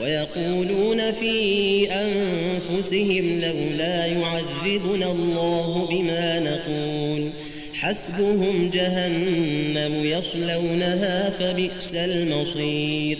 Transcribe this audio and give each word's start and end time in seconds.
ويقولون 0.00 1.12
في 1.12 1.88
أنفسهم 1.92 3.40
لولا 3.40 4.06
يعذبنا 4.06 5.10
الله 5.12 5.88
بما 5.90 6.40
نقول 6.40 7.30
حسبهم 7.74 8.70
جهنم 8.70 10.04
يصلونها 10.04 11.30
فبئس 11.30 11.94
المصير. 11.94 13.18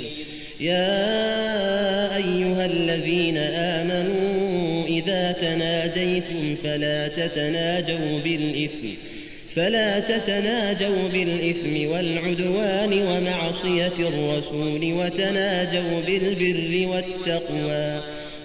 يا 0.61 2.17
أيها 2.17 2.67
الذين 2.67 3.37
آمنوا 3.39 4.87
إذا 4.87 5.33
تناجيتم 5.33 6.55
فلا 6.65 7.09
تتناجوا 7.09 8.19
بالإثم 8.25 8.87
فلا 9.57 10.01
تتناجوا 10.01 11.09
بالإثم 11.09 11.91
والعدوان 11.91 12.93
ومعصية 12.93 13.95
الرسول 13.99 14.93
وتناجوا 14.93 16.01
بالبر 16.07 16.89
والتقوى. 16.89 18.01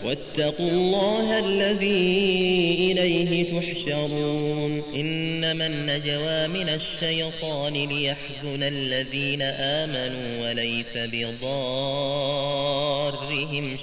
واتقوا 0.06 0.70
الله 0.70 1.40
الذي 1.40 2.92
إليه 2.92 3.60
تحشرون. 3.60 4.84
إنما 4.96 5.68
النجوى 5.68 6.48
من 6.48 6.70
الشيطان 6.70 7.74
ليحزن 7.74 8.64
الذين 8.64 9.42
آمنوا 9.42 10.50
وليس 10.50 10.98
بضارهم 10.98 11.48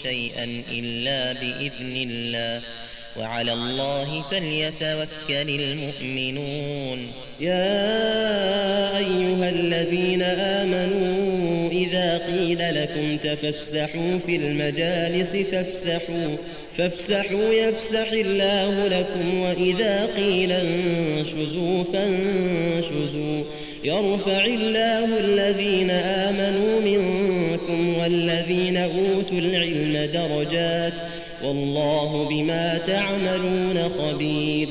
شيئا 0.03 0.63
إلا 0.73 1.33
بإذن 1.33 1.97
الله. 2.11 2.63
وعلى 3.21 3.53
الله 3.53 4.23
فليتوكل 4.31 5.61
المؤمنون. 5.61 7.07
يا 7.41 8.99
أيها 8.99 9.51
الذين 9.51 10.23
آمنوا 10.23 11.71
إذا 11.71 12.19
قيل 12.19 12.59
لكم 12.83 13.17
تفسحوا 13.17 14.19
في 14.19 14.37
المجالس 14.37 15.37
فافسحوا 15.37 16.37
فافسحوا 16.77 17.53
يفسح 17.53 18.13
الله 18.13 18.89
لكم 18.89 19.41
وإذا 19.41 20.07
قيل 20.17 20.53
انشزوا 20.53 21.85
فانشزوا. 21.85 23.43
يرفع 23.85 24.45
الله 24.45 25.21
الذين 25.21 25.91
آمنوا 25.91 26.81
منكم 26.81 27.99
والذين 27.99 28.77
أوتوا 28.77 29.39
العلم 29.39 30.11
درجات 30.13 31.03
والله 31.45 32.27
بما 32.31 32.79
تعملون 32.79 33.89
خبير. 33.89 34.69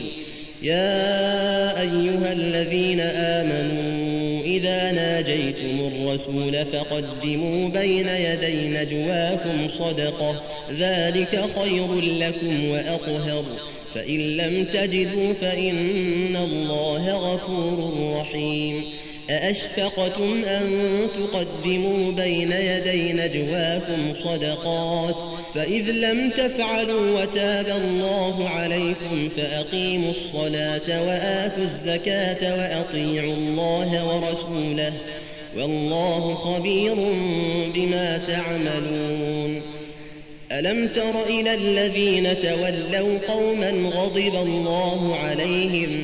يا 0.61 1.81
أيها 1.81 2.31
الذين 2.33 2.99
آمنوا 2.99 4.43
إذا 4.43 4.91
ناجيتم 4.91 5.91
الرسول 5.93 6.65
فقدموا 6.65 7.69
بين 7.69 8.07
يدي 8.07 8.67
نجواكم 8.67 9.67
صدقة 9.67 10.41
ذلك 10.79 11.45
خير 11.59 11.87
لكم 12.01 12.69
وأطهر. 12.69 13.45
فإن 13.93 14.19
لم 14.19 14.65
تجدوا 14.65 15.33
فإن 15.33 16.35
الله 16.35 17.33
غفور 17.33 17.93
رحيم. 18.19 18.83
أأشفقتم 19.29 20.43
أن 20.45 20.67
تقدموا 21.15 22.11
بين 22.11 22.51
يدي 22.51 23.13
نجواكم 23.13 24.13
صدقات 24.13 25.23
فإذ 25.53 25.91
لم 25.91 26.29
تفعلوا 26.29 27.21
وتاب 27.21 27.67
الله 27.67 28.49
عليكم 28.49 29.29
فأقيموا 29.29 30.11
الصلاة 30.11 31.07
وآتوا 31.07 31.63
الزكاة 31.63 32.57
وأطيعوا 32.57 33.33
الله 33.33 34.05
ورسوله 34.05 34.93
والله 35.57 36.35
خبير 36.35 36.95
بما 37.75 38.17
تعملون. 38.17 39.61
ألم 40.51 40.87
تر 40.87 41.23
إلى 41.29 41.53
الذين 41.53 42.41
تولوا 42.41 43.19
قوما 43.27 43.69
غضب 43.69 44.35
الله 44.35 45.15
عليهم 45.15 46.03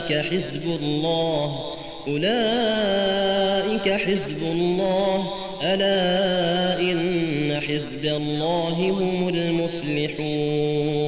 أولئك 0.00 0.26
حزب 0.26 0.62
الله. 0.82 1.60
أولئك 2.08 3.88
حزب 3.88 4.42
الله. 4.42 5.32
ألا 5.62 6.80
إن 6.80 7.60
حزب 7.60 8.04
الله 8.04 8.68
هم 8.68 9.28
المفلحون. 9.28 10.99